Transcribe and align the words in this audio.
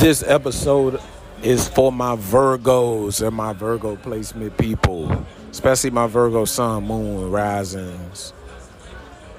This 0.00 0.24
episode 0.26 1.00
is 1.44 1.68
for 1.68 1.92
my 1.92 2.16
Virgos 2.16 3.24
and 3.24 3.36
my 3.36 3.52
Virgo 3.52 3.94
placement 3.94 4.56
people, 4.58 5.24
especially 5.52 5.90
my 5.90 6.08
Virgo 6.08 6.44
sun, 6.44 6.86
moon, 6.86 7.30
risings. 7.30 8.32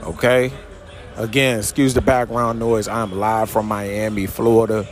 Okay? 0.04 0.54
Again, 1.18 1.60
excuse 1.60 1.94
the 1.94 2.00
background 2.00 2.60
noise. 2.60 2.88
I'm 2.88 3.20
live 3.20 3.50
from 3.50 3.66
Miami, 3.66 4.26
Florida. 4.26 4.88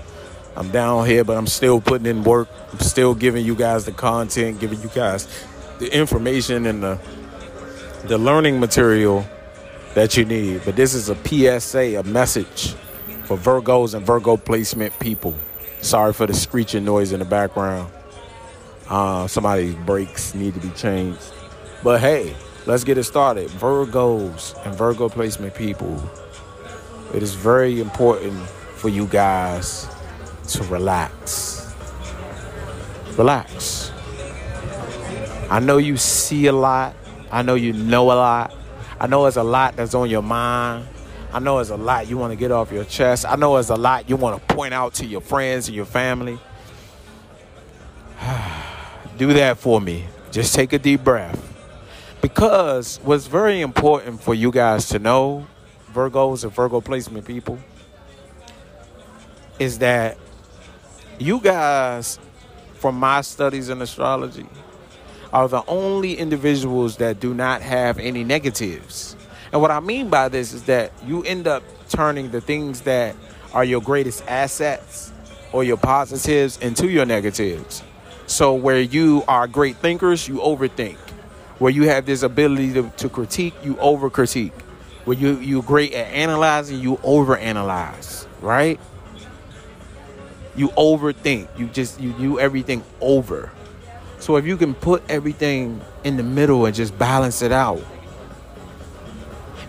I'm 0.58 0.72
down 0.72 1.06
here, 1.06 1.24
but 1.24 1.38
I'm 1.38 1.48
still 1.48 1.80
putting 1.80 2.06
in 2.06 2.26
work. 2.26 2.50
I'm 2.74 2.80
still 2.80 3.16
giving 3.16 3.46
you 3.46 3.56
guys 3.56 3.86
the 3.86 3.94
content, 3.94 4.60
giving 4.60 4.82
you 4.82 4.90
guys 4.90 5.26
the 5.80 5.94
information 5.94 6.66
and 6.66 6.84
the 6.84 7.00
the 8.06 8.18
learning 8.18 8.60
material 8.60 9.26
that 9.94 10.16
you 10.16 10.26
need. 10.26 10.62
But 10.64 10.76
this 10.76 10.94
is 10.94 11.10
a 11.10 11.16
PSA, 11.16 12.00
a 12.00 12.04
message 12.04 12.76
for 13.26 13.38
Virgos 13.38 13.94
and 13.94 14.06
Virgo 14.06 14.38
placement 14.38 14.98
people. 15.00 15.36
Sorry 15.82 16.14
for 16.14 16.26
the 16.26 16.34
screeching 16.34 16.86
noise 16.86 17.12
in 17.12 17.20
the 17.20 17.26
background. 17.26 17.92
Uh, 18.90 19.28
somebody's 19.28 19.76
brakes 19.76 20.34
need 20.34 20.54
to 20.54 20.60
be 20.60 20.70
changed. 20.72 21.22
But 21.84 22.02
hey, 22.02 22.36
let's 22.66 22.84
get 22.84 22.98
it 22.98 23.04
started. 23.04 23.50
Virgos 23.50 24.56
and 24.66 24.76
Virgo 24.76 25.10
placement 25.10 25.56
people. 25.56 26.02
It 27.14 27.24
is 27.24 27.34
very 27.34 27.80
important 27.80 28.40
for 28.76 28.90
you 28.90 29.06
guys 29.08 29.88
to 30.50 30.64
relax. 30.64 31.74
Relax. 33.18 33.79
I 35.50 35.60
know 35.60 35.78
you 35.78 35.98
see 35.98 36.46
a 36.46 36.54
lot. 36.54 36.96
I 37.32 37.42
know 37.42 37.56
you 37.56 37.74
know 37.74 38.12
a 38.12 38.14
lot. 38.14 38.54
I 39.00 39.08
know 39.08 39.24
there's 39.24 39.38
a 39.38 39.44
lot 39.44 39.76
that's 39.76 39.96
on 39.96 40.10
your 40.10 40.22
mind. 40.22 40.88
I 41.32 41.40
know 41.40 41.56
there's 41.56 41.70
a 41.70 41.78
lot 41.78 42.08
you 42.08 42.18
want 42.18 42.32
to 42.32 42.36
get 42.36 42.52
off 42.52 42.72
your 42.72 42.84
chest. 42.84 43.26
I 43.26 43.36
know 43.36 43.54
there's 43.54 43.70
a 43.70 43.76
lot 43.76 44.10
you 44.10 44.16
want 44.16 44.48
to 44.48 44.56
point 44.56 44.74
out 44.74 44.96
to 44.96 45.06
your 45.06 45.22
friends 45.22 45.68
and 45.68 45.76
your 45.76 45.86
family. 45.86 46.40
Do 49.18 49.34
that 49.34 49.58
for 49.58 49.82
me. 49.82 50.06
Just 50.32 50.54
take 50.54 50.74
a 50.74 50.80
deep 50.80 51.04
breath. 51.04 51.46
Because 52.22 53.00
what's 53.04 53.28
very 53.28 53.62
important 53.62 54.22
for 54.22 54.34
you 54.34 54.52
guys 54.52 54.90
to 54.90 55.00
know, 55.00 55.48
Virgos 55.94 56.44
and 56.44 56.54
Virgo 56.54 56.82
placement 56.82 57.26
people, 57.26 57.58
is 59.58 59.80
that 59.80 60.18
you 61.18 61.40
guys, 61.40 62.20
from 62.76 62.96
my 63.00 63.22
studies 63.22 63.70
in 63.70 63.82
astrology, 63.82 64.48
are 65.34 65.48
the 65.48 65.64
only 65.68 66.18
individuals 66.18 66.98
that 66.98 67.20
do 67.20 67.34
not 67.34 67.62
have 67.62 68.00
any 68.00 68.24
negatives. 68.24 69.16
And 69.52 69.62
what 69.62 69.72
I 69.72 69.80
mean 69.80 70.10
by 70.10 70.30
this 70.30 70.54
is 70.54 70.64
that 70.64 70.92
you 71.06 71.24
end 71.24 71.48
up 71.48 71.64
turning 71.90 72.32
the 72.32 72.42
things 72.42 72.82
that 72.82 73.16
are 73.54 73.64
your 73.64 73.82
greatest 73.82 74.24
assets 74.28 75.12
or 75.52 75.64
your 75.64 75.78
positives 75.78 76.58
into 76.58 76.88
your 76.90 77.06
negatives. 77.06 77.84
So, 78.28 78.54
where 78.54 78.80
you 78.80 79.24
are 79.28 79.48
great 79.48 79.78
thinkers, 79.78 80.28
you 80.28 80.36
overthink. 80.36 80.98
Where 81.58 81.72
you 81.72 81.90
have 81.90 82.06
this 82.06 82.22
ability 82.22 82.74
to, 82.74 82.90
to 82.98 83.10
critique, 83.10 83.56
you 83.64 83.78
over 83.80 84.10
critique. 84.10 84.54
Where 85.06 85.18
you, 85.18 85.38
you're 85.40 85.64
great 85.64 85.94
at 85.94 86.14
analyzing, 86.14 86.80
you 86.80 87.00
over 87.04 87.36
analyze, 87.36 88.28
right? 88.42 88.80
You 90.56 90.70
overthink. 90.70 91.48
You 91.58 91.68
just, 91.68 92.00
you 92.00 92.14
do 92.14 92.40
everything 92.40 92.84
over. 93.02 93.52
So, 94.20 94.36
if 94.36 94.46
you 94.46 94.58
can 94.58 94.74
put 94.74 95.04
everything 95.10 95.82
in 96.04 96.18
the 96.18 96.24
middle 96.24 96.66
and 96.66 96.76
just 96.76 96.98
balance 96.98 97.42
it 97.42 97.52
out, 97.52 97.82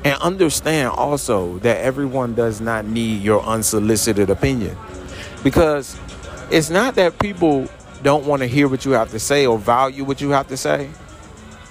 and 0.04 0.20
understand 0.20 0.88
also 0.88 1.58
that 1.58 1.78
everyone 1.78 2.34
does 2.34 2.60
not 2.60 2.86
need 2.86 3.22
your 3.22 3.42
unsolicited 3.42 4.30
opinion. 4.30 4.76
Because 5.42 5.96
it's 6.50 6.70
not 6.70 6.94
that 6.94 7.18
people 7.18 7.68
don't 8.02 8.24
want 8.24 8.40
to 8.40 8.46
hear 8.46 8.66
what 8.66 8.84
you 8.84 8.92
have 8.92 9.10
to 9.10 9.18
say 9.18 9.46
or 9.46 9.58
value 9.58 10.04
what 10.04 10.20
you 10.20 10.30
have 10.30 10.48
to 10.48 10.56
say. 10.56 10.88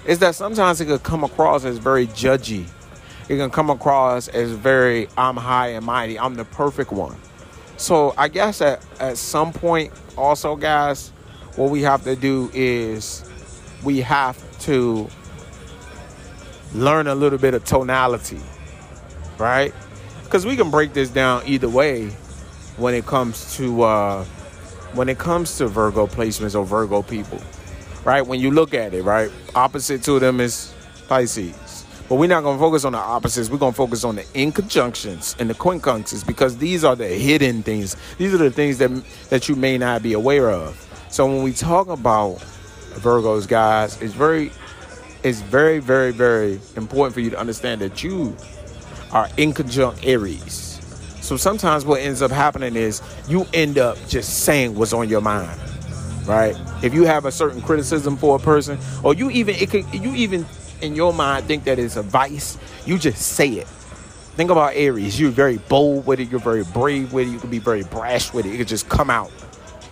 It's 0.06 0.20
that 0.20 0.34
sometimes 0.34 0.80
it 0.80 0.86
could 0.86 1.02
come 1.02 1.24
across 1.24 1.64
as 1.64 1.78
very 1.78 2.06
judgy. 2.08 2.66
It 3.28 3.36
can 3.36 3.50
come 3.50 3.70
across 3.70 4.28
as 4.28 4.50
very, 4.52 5.08
I'm 5.16 5.36
high 5.36 5.68
and 5.68 5.84
mighty, 5.84 6.18
I'm 6.18 6.34
the 6.34 6.44
perfect 6.44 6.92
one. 6.92 7.16
So 7.76 8.14
I 8.16 8.28
guess 8.28 8.60
at, 8.60 8.84
at 9.00 9.18
some 9.18 9.52
point, 9.52 9.92
also, 10.16 10.56
guys, 10.56 11.12
what 11.56 11.70
we 11.70 11.82
have 11.82 12.04
to 12.04 12.16
do 12.16 12.50
is 12.54 13.24
we 13.82 14.00
have 14.00 14.38
to 14.60 15.08
learn 16.74 17.06
a 17.06 17.14
little 17.14 17.38
bit 17.38 17.54
of 17.54 17.64
tonality, 17.64 18.40
right? 19.38 19.74
Because 20.24 20.46
we 20.46 20.56
can 20.56 20.70
break 20.70 20.92
this 20.92 21.10
down 21.10 21.42
either 21.46 21.68
way 21.68 22.10
when 22.76 22.94
it 22.94 23.06
comes 23.06 23.56
to 23.56 23.82
uh, 23.82 24.24
when 24.94 25.08
it 25.08 25.18
comes 25.18 25.58
to 25.58 25.66
Virgo 25.66 26.06
placements 26.06 26.58
or 26.58 26.64
Virgo 26.64 27.02
people, 27.02 27.40
right? 28.04 28.22
When 28.22 28.40
you 28.40 28.50
look 28.50 28.74
at 28.74 28.94
it, 28.94 29.02
right, 29.02 29.30
opposite 29.54 30.02
to 30.04 30.18
them 30.18 30.40
is 30.40 30.72
Pisces. 31.08 31.86
But 32.08 32.16
we're 32.16 32.28
not 32.28 32.42
going 32.42 32.56
to 32.56 32.60
focus 32.60 32.84
on 32.84 32.92
the 32.92 32.98
opposites. 32.98 33.50
We're 33.50 33.58
going 33.58 33.72
to 33.72 33.76
focus 33.76 34.02
on 34.02 34.16
the 34.16 34.22
inconjunctions 34.22 35.38
and 35.38 35.48
the 35.48 35.54
quincunxes 35.54 36.26
because 36.26 36.56
these 36.56 36.82
are 36.82 36.96
the 36.96 37.06
hidden 37.06 37.62
things. 37.62 37.96
These 38.18 38.34
are 38.34 38.38
the 38.38 38.50
things 38.50 38.78
that 38.78 38.90
that 39.30 39.48
you 39.48 39.54
may 39.54 39.78
not 39.78 40.02
be 40.02 40.14
aware 40.14 40.50
of. 40.50 40.89
So 41.10 41.26
when 41.26 41.42
we 41.42 41.52
talk 41.52 41.88
about 41.88 42.36
Virgos, 42.94 43.48
guys, 43.48 44.00
it's 44.00 44.14
very 44.14 44.52
it's 45.22 45.40
very, 45.40 45.80
very, 45.80 46.12
very 46.12 46.60
important 46.76 47.14
for 47.14 47.20
you 47.20 47.30
to 47.30 47.38
understand 47.38 47.80
that 47.82 48.02
you 48.02 48.34
are 49.12 49.26
inconjunct 49.30 50.06
Aries. 50.06 50.78
So 51.20 51.36
sometimes 51.36 51.84
what 51.84 52.00
ends 52.00 52.22
up 52.22 52.30
happening 52.30 52.76
is 52.76 53.02
you 53.28 53.46
end 53.52 53.76
up 53.76 53.98
just 54.08 54.44
saying 54.44 54.76
what's 54.76 54.92
on 54.92 55.08
your 55.08 55.20
mind, 55.20 55.60
right? 56.26 56.56
If 56.82 56.94
you 56.94 57.04
have 57.04 57.26
a 57.26 57.32
certain 57.32 57.60
criticism 57.60 58.16
for 58.16 58.36
a 58.36 58.38
person, 58.38 58.78
or 59.02 59.12
you 59.12 59.30
even 59.30 59.56
it 59.56 59.68
could 59.68 59.92
you 59.92 60.14
even 60.14 60.46
in 60.80 60.94
your 60.94 61.12
mind 61.12 61.44
think 61.46 61.64
that 61.64 61.80
it's 61.80 61.96
a 61.96 62.02
vice, 62.02 62.56
you 62.86 62.98
just 62.98 63.20
say 63.20 63.48
it. 63.48 63.66
Think 64.36 64.50
about 64.50 64.74
Aries. 64.74 65.18
You're 65.18 65.32
very 65.32 65.58
bold 65.58 66.06
with 66.06 66.20
it. 66.20 66.30
You're 66.30 66.38
very 66.38 66.62
brave 66.62 67.12
with 67.12 67.26
it. 67.26 67.32
You 67.32 67.40
can 67.40 67.50
be 67.50 67.58
very 67.58 67.82
brash 67.82 68.32
with 68.32 68.46
it. 68.46 68.54
It 68.54 68.58
could 68.58 68.68
just 68.68 68.88
come 68.88 69.10
out, 69.10 69.32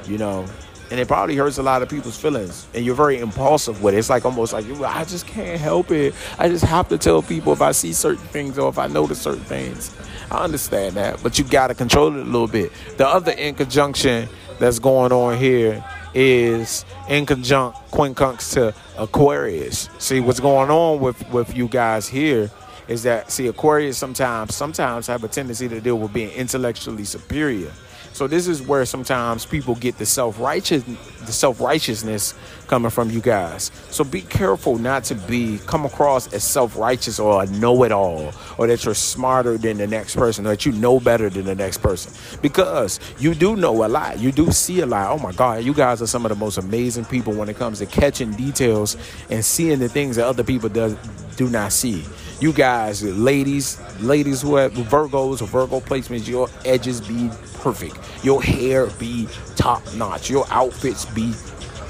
you 0.06 0.16
know 0.16 0.46
and 0.90 0.98
it 0.98 1.06
probably 1.06 1.36
hurts 1.36 1.58
a 1.58 1.62
lot 1.62 1.82
of 1.82 1.88
people's 1.88 2.18
feelings. 2.18 2.66
And 2.74 2.84
you're 2.84 2.94
very 2.94 3.18
impulsive 3.18 3.82
with 3.82 3.94
it. 3.94 3.98
It's 3.98 4.10
like 4.10 4.24
almost 4.24 4.52
like 4.52 4.64
i 4.80 5.04
just 5.04 5.26
can't 5.26 5.60
help 5.60 5.90
it. 5.90 6.14
I 6.38 6.48
just 6.48 6.64
have 6.64 6.88
to 6.88 6.98
tell 6.98 7.22
people 7.22 7.52
if 7.52 7.60
i 7.60 7.72
see 7.72 7.92
certain 7.92 8.24
things 8.28 8.58
or 8.58 8.68
if 8.68 8.78
i 8.78 8.86
notice 8.86 9.20
certain 9.20 9.44
things. 9.44 9.94
I 10.30 10.44
understand 10.44 10.96
that 10.96 11.22
but 11.22 11.38
you 11.38 11.44
got 11.44 11.68
to 11.68 11.74
control 11.74 12.14
it 12.16 12.20
a 12.20 12.24
little 12.24 12.48
bit. 12.48 12.72
The 12.96 13.06
other 13.06 13.32
inconjunction 13.32 14.28
that's 14.58 14.78
going 14.78 15.12
on 15.12 15.38
here 15.38 15.84
is 16.14 16.84
inconjunct 17.06 17.74
quincunx 17.90 18.54
to 18.54 18.74
aquarius. 18.98 19.88
See 19.98 20.20
what's 20.20 20.40
going 20.40 20.70
on 20.70 21.00
with 21.00 21.28
with 21.30 21.56
you 21.56 21.68
guys 21.68 22.08
here 22.08 22.50
is 22.88 23.02
that 23.02 23.30
see 23.30 23.46
aquarius 23.46 23.98
sometimes 23.98 24.54
sometimes 24.54 25.06
have 25.06 25.22
a 25.22 25.28
tendency 25.28 25.68
to 25.68 25.80
deal 25.80 25.98
with 25.98 26.12
being 26.12 26.30
intellectually 26.30 27.04
superior 27.04 27.70
so 28.18 28.26
this 28.26 28.48
is 28.48 28.60
where 28.60 28.84
sometimes 28.84 29.46
people 29.46 29.76
get 29.76 29.96
the 29.96 30.04
self 30.04 30.40
righteous, 30.40 30.82
the 30.82 31.30
self 31.30 31.60
righteousness 31.60 32.34
coming 32.66 32.90
from 32.90 33.12
you 33.12 33.20
guys. 33.20 33.70
So 33.90 34.02
be 34.02 34.22
careful 34.22 34.76
not 34.76 35.04
to 35.04 35.14
be 35.14 35.60
come 35.66 35.86
across 35.86 36.32
as 36.32 36.42
self 36.42 36.76
righteous 36.76 37.20
or 37.20 37.44
a 37.44 37.46
know 37.46 37.84
it 37.84 37.92
all, 37.92 38.32
or 38.58 38.66
that 38.66 38.84
you're 38.84 38.94
smarter 38.94 39.56
than 39.56 39.76
the 39.78 39.86
next 39.86 40.16
person, 40.16 40.48
or 40.48 40.50
that 40.50 40.66
you 40.66 40.72
know 40.72 40.98
better 40.98 41.30
than 41.30 41.44
the 41.44 41.54
next 41.54 41.78
person, 41.78 42.12
because 42.42 42.98
you 43.20 43.36
do 43.36 43.54
know 43.54 43.84
a 43.84 43.86
lot. 43.86 44.18
You 44.18 44.32
do 44.32 44.50
see 44.50 44.80
a 44.80 44.86
lot. 44.86 45.12
Oh 45.12 45.22
my 45.22 45.30
God, 45.30 45.62
you 45.62 45.72
guys 45.72 46.02
are 46.02 46.08
some 46.08 46.26
of 46.26 46.30
the 46.30 46.34
most 46.34 46.58
amazing 46.58 47.04
people 47.04 47.32
when 47.34 47.48
it 47.48 47.56
comes 47.56 47.78
to 47.78 47.86
catching 47.86 48.32
details 48.32 48.96
and 49.30 49.44
seeing 49.44 49.78
the 49.78 49.88
things 49.88 50.16
that 50.16 50.26
other 50.26 50.42
people 50.42 50.68
does 50.68 50.96
do 51.36 51.48
not 51.48 51.70
see. 51.70 52.04
You 52.40 52.52
guys, 52.52 53.02
ladies, 53.02 53.80
ladies 54.00 54.42
who 54.42 54.54
have 54.56 54.72
Virgos 54.72 55.42
or 55.42 55.46
Virgo 55.46 55.80
placements, 55.80 56.28
your 56.28 56.48
edges 56.64 57.00
be 57.00 57.30
perfect. 57.54 57.98
Your 58.22 58.40
hair 58.40 58.86
be 58.98 59.26
top 59.56 59.82
notch. 59.94 60.30
Your 60.30 60.46
outfits 60.50 61.04
be 61.06 61.34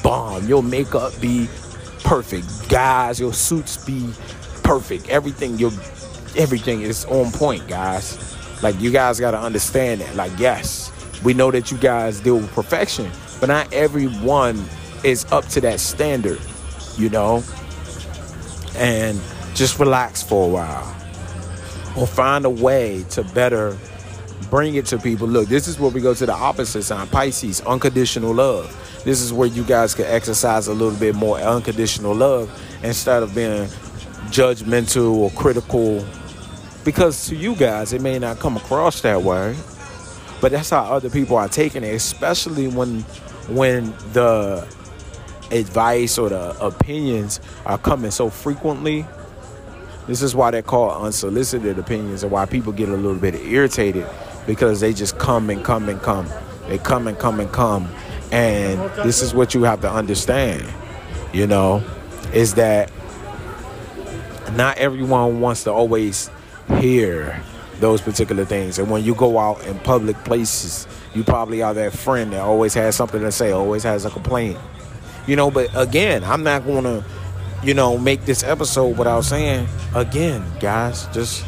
bomb. 0.02 0.48
Your 0.48 0.62
makeup 0.62 1.12
be 1.20 1.48
perfect. 2.02 2.46
Guys, 2.70 3.20
your 3.20 3.34
suits 3.34 3.84
be 3.84 4.10
perfect. 4.62 5.10
Everything 5.10 5.58
your 5.58 5.70
everything 6.34 6.80
is 6.80 7.04
on 7.06 7.30
point, 7.30 7.68
guys. 7.68 8.34
Like 8.62 8.80
you 8.80 8.90
guys 8.90 9.20
got 9.20 9.32
to 9.32 9.38
understand 9.38 10.00
that. 10.00 10.16
Like 10.16 10.32
yes, 10.38 10.90
we 11.22 11.34
know 11.34 11.50
that 11.50 11.70
you 11.70 11.76
guys 11.76 12.20
deal 12.20 12.36
with 12.36 12.50
perfection, 12.52 13.10
but 13.38 13.50
not 13.50 13.70
everyone 13.70 14.64
is 15.04 15.30
up 15.30 15.44
to 15.48 15.60
that 15.60 15.78
standard, 15.78 16.40
you 16.96 17.10
know? 17.10 17.44
And 18.76 19.20
just 19.58 19.78
relax 19.80 20.22
for 20.22 20.48
a 20.48 20.52
while 20.52 20.96
or 21.96 22.06
find 22.06 22.44
a 22.44 22.50
way 22.50 23.04
to 23.10 23.24
better 23.24 23.76
bring 24.50 24.76
it 24.76 24.86
to 24.86 24.98
people. 24.98 25.26
Look, 25.26 25.48
this 25.48 25.66
is 25.66 25.80
where 25.80 25.90
we 25.90 26.00
go 26.00 26.14
to 26.14 26.24
the 26.24 26.32
opposite 26.32 26.84
sign, 26.84 27.08
Pisces, 27.08 27.60
unconditional 27.62 28.32
love. 28.32 28.72
This 29.04 29.20
is 29.20 29.32
where 29.32 29.48
you 29.48 29.64
guys 29.64 29.94
can 29.94 30.04
exercise 30.06 30.68
a 30.68 30.72
little 30.72 30.98
bit 30.98 31.16
more 31.16 31.38
unconditional 31.38 32.14
love 32.14 32.48
instead 32.84 33.24
of 33.24 33.34
being 33.34 33.66
judgmental 34.30 35.14
or 35.14 35.30
critical. 35.32 36.06
Because 36.84 37.28
to 37.28 37.34
you 37.34 37.56
guys, 37.56 37.92
it 37.92 38.00
may 38.00 38.18
not 38.20 38.38
come 38.38 38.56
across 38.56 39.00
that 39.00 39.20
way, 39.20 39.56
but 40.40 40.52
that's 40.52 40.70
how 40.70 40.84
other 40.84 41.10
people 41.10 41.36
are 41.36 41.48
taking 41.48 41.82
it, 41.82 41.94
especially 41.94 42.68
when 42.68 43.00
when 43.48 43.90
the 44.12 44.66
advice 45.50 46.18
or 46.18 46.28
the 46.28 46.56
opinions 46.64 47.40
are 47.66 47.78
coming 47.78 48.12
so 48.12 48.30
frequently. 48.30 49.04
This 50.08 50.22
is 50.22 50.34
why 50.34 50.50
they're 50.50 50.62
called 50.62 51.02
unsolicited 51.04 51.78
opinions 51.78 52.22
and 52.24 52.32
why 52.32 52.46
people 52.46 52.72
get 52.72 52.88
a 52.88 52.96
little 52.96 53.14
bit 53.14 53.34
irritated 53.36 54.06
because 54.46 54.80
they 54.80 54.94
just 54.94 55.18
come 55.18 55.50
and 55.50 55.62
come 55.62 55.88
and 55.88 56.00
come. 56.00 56.26
They 56.66 56.78
come 56.78 57.06
and 57.06 57.18
come 57.18 57.38
and 57.38 57.52
come. 57.52 57.88
And 58.32 58.80
this 59.04 59.22
is 59.22 59.34
what 59.34 59.54
you 59.54 59.62
have 59.64 59.82
to 59.82 59.90
understand, 59.90 60.66
you 61.32 61.46
know, 61.46 61.84
is 62.32 62.54
that 62.54 62.90
not 64.54 64.78
everyone 64.78 65.40
wants 65.40 65.64
to 65.64 65.72
always 65.72 66.30
hear 66.78 67.42
those 67.80 68.00
particular 68.00 68.44
things. 68.44 68.78
And 68.78 68.90
when 68.90 69.04
you 69.04 69.14
go 69.14 69.38
out 69.38 69.64
in 69.66 69.78
public 69.80 70.16
places, 70.24 70.86
you 71.14 71.22
probably 71.24 71.62
are 71.62 71.74
that 71.74 71.92
friend 71.92 72.32
that 72.32 72.40
always 72.40 72.74
has 72.74 72.96
something 72.96 73.20
to 73.20 73.30
say, 73.30 73.52
always 73.52 73.82
has 73.82 74.04
a 74.04 74.10
complaint. 74.10 74.58
You 75.26 75.36
know, 75.36 75.50
but 75.50 75.70
again, 75.74 76.24
I'm 76.24 76.42
not 76.42 76.64
going 76.64 76.84
to, 76.84 77.04
you 77.62 77.74
know, 77.74 77.98
make 77.98 78.24
this 78.24 78.42
episode 78.42 78.96
without 78.96 79.24
saying, 79.24 79.68
again, 79.94 80.44
guys, 80.60 81.06
just 81.08 81.44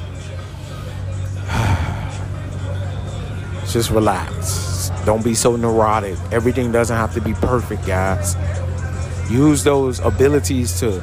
just 3.72 3.90
relax. 3.90 4.90
Don't 5.04 5.24
be 5.24 5.34
so 5.34 5.56
neurotic. 5.56 6.18
Everything 6.32 6.72
doesn't 6.72 6.96
have 6.96 7.14
to 7.14 7.20
be 7.20 7.32
perfect, 7.34 7.86
guys. 7.86 8.36
Use 9.30 9.64
those 9.64 10.00
abilities 10.00 10.78
to 10.80 11.00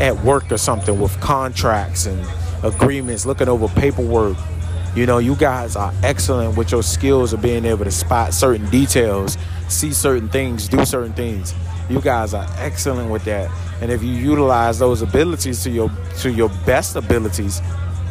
at 0.00 0.16
work 0.24 0.50
or 0.50 0.58
something 0.58 0.98
with 1.00 1.18
contracts 1.20 2.06
and 2.06 2.26
agreements, 2.64 3.26
looking 3.26 3.48
over 3.48 3.68
paperwork. 3.68 4.36
You 4.94 5.06
know, 5.06 5.18
you 5.18 5.34
guys 5.36 5.74
are 5.74 5.92
excellent 6.02 6.56
with 6.56 6.70
your 6.70 6.82
skills 6.82 7.32
of 7.32 7.40
being 7.40 7.64
able 7.64 7.84
to 7.84 7.90
spot 7.90 8.34
certain 8.34 8.68
details, 8.68 9.38
see 9.68 9.92
certain 9.92 10.28
things, 10.28 10.68
do 10.68 10.84
certain 10.84 11.14
things. 11.14 11.54
You 11.88 12.00
guys 12.00 12.34
are 12.34 12.46
excellent 12.58 13.10
with 13.10 13.24
that. 13.24 13.50
And 13.80 13.90
if 13.90 14.02
you 14.02 14.10
utilize 14.12 14.78
those 14.78 15.00
abilities 15.00 15.62
to 15.64 15.70
your 15.70 15.90
to 16.18 16.30
your 16.30 16.50
best 16.66 16.94
abilities, 16.96 17.60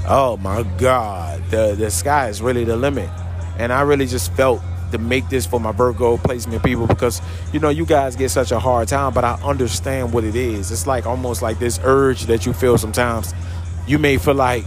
oh 0.08 0.38
my 0.42 0.64
God, 0.78 1.44
the 1.52 1.76
the 1.78 1.92
sky 1.92 2.30
is 2.30 2.42
really 2.42 2.64
the 2.64 2.76
limit. 2.76 3.10
And 3.60 3.72
I 3.72 3.82
really 3.82 4.08
just 4.08 4.34
felt 4.34 4.62
to 4.92 4.98
make 4.98 5.30
this 5.30 5.46
for 5.46 5.60
my 5.60 5.72
Virgo 5.72 6.18
placement 6.18 6.64
people 6.64 6.88
because 6.88 7.22
you 7.54 7.60
know 7.60 7.70
you 7.70 7.86
guys 7.86 8.16
get 8.16 8.30
such 8.30 8.52
a 8.52 8.60
hard 8.60 8.88
time, 8.88 9.14
but 9.14 9.24
I 9.24 9.40
understand 9.44 10.14
what 10.14 10.24
it 10.24 10.36
is. 10.36 10.72
It's 10.72 10.88
like 10.88 11.06
almost 11.06 11.42
like 11.42 11.60
this 11.60 11.80
urge 11.84 12.24
that 12.24 12.46
you 12.46 12.54
feel 12.54 12.78
sometimes. 12.78 13.34
You 13.88 13.98
may 13.98 14.18
feel 14.18 14.36
like, 14.36 14.64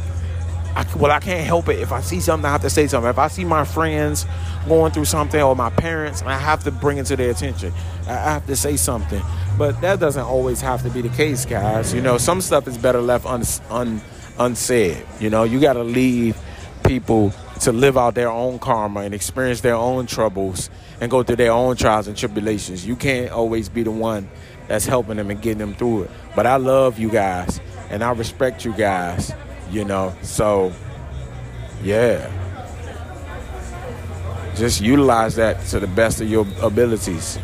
I, 0.77 0.87
well, 0.97 1.13
I 1.13 1.21
can't 1.21 1.47
help 1.47 1.69
it. 1.69 1.79
If 1.79 1.93
I 1.93 2.01
see 2.01 2.21
something, 2.21 2.47
I 2.47 2.53
have 2.53 2.63
to 2.63 2.71
say 2.71 2.87
something. 2.87 3.09
If 3.09 3.19
I 3.19 3.29
see 3.29 3.45
my 3.45 3.65
friends 3.65 4.27
going 4.67 4.93
through 4.93 5.05
something 5.05 5.41
or 5.41 5.55
my 5.55 5.71
parents, 5.71 6.23
I 6.23 6.37
have 6.37 6.65
to 6.65 6.71
bring 6.73 6.99
it 6.99 7.07
to 7.07 7.17
their 7.17 7.31
attention. 7.31 7.73
I 8.07 8.13
have 8.13 8.47
to 8.47 8.57
say 8.57 8.77
something. 8.77 9.23
But 9.57 9.81
that 9.83 10.01
doesn't 10.01 10.25
always 10.25 10.61
have 10.61 10.83
to 10.83 10.91
be 10.91 11.01
the 11.01 11.11
case, 11.11 11.47
guys. 11.47 11.95
You 11.95 12.01
know, 12.01 12.19
some 12.19 12.41
stuff 12.41 12.67
is 12.67 12.77
better 12.77 13.01
left 13.01 13.25
un, 13.25 13.45
un, 13.71 14.01
unsaid. 14.39 15.07
You 15.21 15.31
know, 15.31 15.45
you 15.45 15.61
got 15.61 15.75
to 15.75 15.85
leave 15.85 16.37
people 16.85 17.33
to 17.61 17.73
live 17.73 17.97
out 17.97 18.15
their 18.15 18.31
own 18.31 18.59
karma 18.59 19.01
and 19.01 19.15
experience 19.15 19.61
their 19.61 19.77
own 19.77 20.07
troubles 20.07 20.71
and 21.01 21.11
go 21.11 21.23
through 21.23 21.37
their 21.37 21.53
own 21.53 21.77
trials 21.77 22.09
and 22.09 22.17
tribulations. 22.17 22.87
You 22.87 22.97
can't 22.97 23.31
always 23.31 23.69
be 23.69 23.83
the 23.83 23.91
one 23.91 24.29
that's 24.69 24.87
helping 24.87 25.17
them 25.17 25.31
and 25.31 25.41
getting 25.41 25.59
them 25.59 25.75
through 25.75 26.05
it. 26.05 26.11
But 26.35 26.47
I 26.47 26.57
love 26.57 26.99
you 26.99 27.11
guys 27.11 27.61
and 27.91 28.03
I 28.03 28.11
respect 28.13 28.65
you 28.65 28.73
guys, 28.73 29.33
you 29.75 29.85
know. 29.85 30.15
So, 30.23 30.73
yeah. 31.83 32.31
Just 34.57 34.81
utilize 34.81 35.35
that 35.35 35.65
to 35.67 35.81
the 35.81 35.89
best 35.89 36.21
of 36.21 36.31
your 36.31 36.47
abilities, 36.63 37.39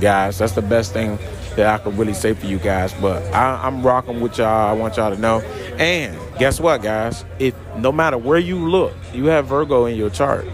guys. 0.00 0.38
That's 0.38 0.52
the 0.52 0.62
best 0.62 0.92
thing 0.92 1.16
that 1.54 1.66
I 1.66 1.82
could 1.82 1.96
really 1.96 2.14
say 2.14 2.34
for 2.34 2.46
you 2.46 2.58
guys. 2.58 2.92
But 2.94 3.22
I, 3.32 3.66
am 3.68 3.82
rocking 3.84 4.20
with 4.20 4.38
y'all. 4.38 4.68
I 4.68 4.72
want 4.72 4.96
y'all 4.96 5.14
to 5.14 5.20
know. 5.20 5.40
And 5.78 6.18
guess 6.38 6.58
what, 6.60 6.82
guys? 6.82 7.24
If 7.38 7.54
no 7.76 7.92
matter 7.92 8.18
where 8.18 8.38
you 8.38 8.68
look, 8.68 8.94
you 9.14 9.26
have 9.26 9.46
Virgo 9.46 9.86
in 9.86 9.96
your 9.96 10.10
chart. 10.10 10.46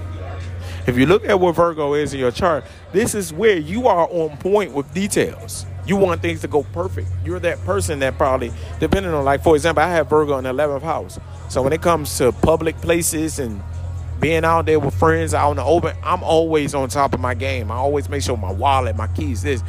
If 0.87 0.97
you 0.99 1.07
look 1.07 1.25
at 1.25 1.41
what 1.41 1.57
Virgo 1.57 1.95
is 1.95 2.13
in 2.13 2.21
your 2.21 2.31
chart, 2.31 2.65
this 2.93 3.15
is 3.15 3.33
where 3.33 3.57
you 3.57 3.89
are 3.89 4.07
on 4.11 4.37
point 4.37 4.73
with 4.73 4.93
details. 4.93 5.67
You 5.87 5.97
want 5.97 6.21
things 6.21 6.41
to 6.41 6.49
go 6.49 6.65
perfect. 6.65 7.09
You're 7.25 7.39
that 7.41 7.65
person 7.65 8.01
that 8.01 8.19
probably, 8.19 8.53
depending 8.81 9.13
on, 9.13 9.25
like, 9.25 9.43
for 9.43 9.55
example, 9.55 9.85
I 9.85 9.91
have 9.91 10.09
Virgo 10.09 10.37
in 10.39 10.45
the 10.45 10.53
11th 10.53 10.83
house. 10.83 11.21
So 11.49 11.63
when 11.63 11.73
it 11.73 11.81
comes 11.81 12.17
to 12.19 12.33
public 12.33 12.77
places 12.79 13.39
and 13.39 13.63
being 14.21 14.45
out 14.45 14.67
there 14.67 14.81
with 14.81 14.95
friends 14.95 15.35
out 15.35 15.51
in 15.51 15.57
the 15.59 15.65
open, 15.65 15.97
I'm 16.03 16.23
always 16.25 16.75
on 16.75 16.89
top 16.89 17.15
of 17.15 17.21
my 17.21 17.35
game. 17.35 17.71
I 17.71 17.77
always 17.77 18.09
make 18.09 18.23
sure 18.23 18.37
my 18.37 18.51
wallet, 18.51 18.97
my 18.97 19.07
keys, 19.09 19.43
this, 19.43 19.63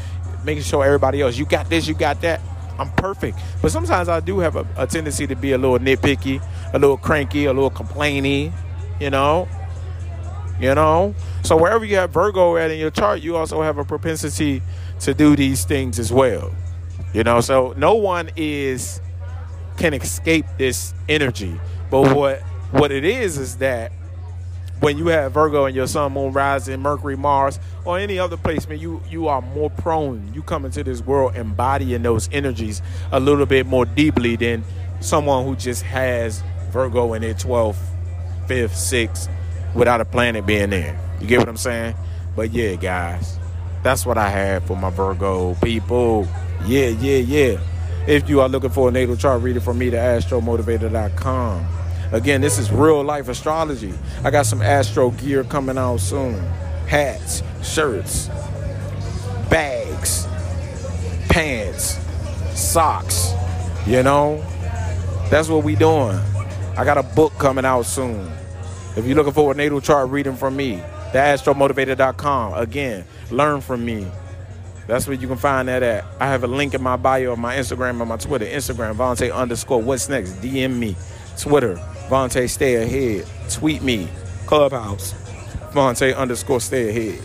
making 0.43 0.63
sure 0.63 0.83
everybody 0.83 1.21
else, 1.21 1.37
you 1.37 1.45
got 1.45 1.69
this, 1.69 1.87
you 1.87 1.93
got 1.93 2.21
that. 2.21 2.41
I'm 2.79 2.91
perfect. 2.91 3.39
But 3.61 3.71
sometimes 3.71 4.07
I 4.07 4.19
do 4.19 4.39
have 4.39 4.55
a, 4.55 4.65
a 4.77 4.87
tendency 4.87 5.27
to 5.27 5.35
be 5.35 5.51
a 5.51 5.57
little 5.57 5.79
nitpicky, 5.79 6.41
a 6.73 6.79
little 6.79 6.97
cranky, 6.97 7.45
a 7.45 7.53
little 7.53 7.71
complainy, 7.71 8.51
you 8.99 9.09
know. 9.09 9.47
You 10.59 10.73
know? 10.73 11.13
So 11.43 11.55
wherever 11.55 11.85
you 11.85 11.97
have 11.97 12.11
Virgo 12.11 12.57
at 12.57 12.71
in 12.71 12.79
your 12.79 12.89
chart, 12.89 13.21
you 13.21 13.35
also 13.35 13.61
have 13.61 13.77
a 13.77 13.85
propensity 13.85 14.61
to 15.01 15.13
do 15.13 15.35
these 15.35 15.65
things 15.65 15.99
as 15.99 16.11
well. 16.11 16.53
You 17.13 17.23
know, 17.23 17.41
so 17.41 17.73
no 17.77 17.95
one 17.95 18.29
is 18.35 19.01
can 19.77 19.94
escape 19.94 20.45
this 20.57 20.94
energy. 21.07 21.59
But 21.89 22.15
what 22.15 22.41
what 22.71 22.91
it 22.91 23.05
is 23.05 23.38
is 23.38 23.57
that 23.57 23.91
when 24.79 24.97
you 24.97 25.07
have 25.07 25.31
Virgo 25.31 25.65
and 25.65 25.75
your 25.75 25.88
Sun, 25.88 26.13
Moon, 26.13 26.33
Rising, 26.33 26.81
Mercury, 26.81 27.15
Mars, 27.15 27.59
or 27.85 27.97
any 27.97 28.19
other 28.19 28.38
placement, 28.38 28.81
you 28.81 29.01
you 29.09 29.27
are 29.27 29.41
more 29.41 29.69
prone. 29.69 30.31
You 30.33 30.44
come 30.44 30.65
into 30.65 30.83
this 30.83 31.01
world 31.01 31.35
embodying 31.35 32.03
those 32.03 32.29
energies 32.31 32.81
a 33.11 33.19
little 33.19 33.45
bit 33.45 33.65
more 33.65 33.85
deeply 33.85 34.35
than 34.35 34.63
someone 34.99 35.45
who 35.45 35.55
just 35.55 35.83
has 35.83 36.44
Virgo 36.71 37.13
in 37.13 37.21
their 37.21 37.33
12th, 37.33 37.77
5th, 38.47 38.71
6th 38.71 39.29
without 39.73 40.01
a 40.01 40.05
planet 40.05 40.45
being 40.45 40.69
there. 40.69 40.99
You 41.21 41.27
get 41.27 41.39
what 41.39 41.49
I'm 41.49 41.57
saying? 41.57 41.95
But 42.35 42.51
yeah, 42.51 42.75
guys, 42.75 43.39
that's 43.87 44.05
what 44.05 44.17
I 44.17 44.27
have 44.27 44.65
for 44.65 44.75
my 44.75 44.89
Virgo 44.89 45.55
people. 45.63 46.27
Yeah, 46.65 46.87
yeah, 46.89 47.19
yeah. 47.19 47.59
If 48.05 48.27
you 48.27 48.41
are 48.41 48.49
looking 48.49 48.69
for 48.69 48.89
a 48.89 48.91
natal 48.91 49.15
chart 49.15 49.41
reading 49.41 49.61
from 49.61 49.77
me 49.77 49.89
to 49.89 49.95
astromotivator.com. 49.95 51.65
Again, 52.11 52.41
this 52.41 52.59
is 52.59 52.69
real 52.69 53.01
life 53.01 53.29
astrology. 53.29 53.94
I 54.25 54.31
got 54.31 54.45
some 54.45 54.61
astro 54.61 55.11
gear 55.11 55.45
coming 55.45 55.77
out 55.77 56.01
soon. 56.01 56.35
Hats, 56.85 57.44
shirts, 57.63 58.27
bags, 59.49 60.27
pants, 61.29 61.97
socks. 62.59 63.31
You 63.85 64.03
know? 64.03 64.44
That's 65.29 65.47
what 65.47 65.63
we 65.63 65.77
doing. 65.77 66.19
I 66.75 66.83
got 66.83 66.97
a 66.97 67.03
book 67.03 67.31
coming 67.37 67.63
out 67.63 67.85
soon. 67.85 68.29
If 68.97 69.06
you're 69.06 69.15
looking 69.15 69.31
for 69.31 69.53
a 69.53 69.56
natal 69.56 69.79
chart 69.79 70.09
reading 70.09 70.35
from 70.35 70.57
me, 70.57 70.83
theastromotivator.com. 71.18 72.54
Again, 72.54 73.06
learn 73.31 73.62
from 73.62 73.83
me. 73.83 74.07
That's 74.86 75.07
where 75.07 75.18
you 75.18 75.28
can 75.28 75.38
find 75.38 75.68
that 75.68 75.83
at. 75.83 76.06
I 76.19 76.28
have 76.28 76.44
a 76.44 76.47
link 76.47 76.74
in 76.74 76.81
my 76.81 76.95
bio 76.95 77.33
of 77.33 77.40
my 77.40 77.56
Instagram 77.56 78.00
and 78.00 78.07
my 78.07 78.18
Twitter. 78.18 78.45
Instagram, 78.45 78.95
Vontae 78.95 79.33
underscore 79.33 79.81
what's 79.81 80.07
next. 80.09 80.33
DM 80.33 80.78
me. 80.78 80.95
Twitter, 81.38 81.76
Vontae, 82.07 82.50
stay 82.50 82.76
ahead. 82.76 83.28
Tweet 83.50 83.81
me. 83.81 84.07
Clubhouse. 84.45 85.14
Vontae 85.74 86.16
underscore 86.16 86.62
stay 86.62 86.90
ahead. 86.90 87.21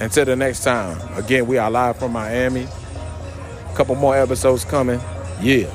Until 0.00 0.26
the 0.26 0.36
next 0.36 0.62
time, 0.64 0.98
again, 1.16 1.46
we 1.46 1.56
are 1.56 1.70
live 1.70 1.98
from 1.98 2.12
Miami. 2.12 2.66
A 3.70 3.74
couple 3.74 3.94
more 3.94 4.16
episodes 4.16 4.64
coming. 4.64 5.00
Yeah. 5.40 5.70